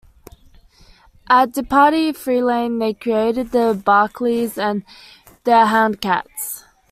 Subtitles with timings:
[1.29, 4.83] At Depatie-Freleng, they created "The Barkleys" and
[5.43, 6.63] "The Houndcats".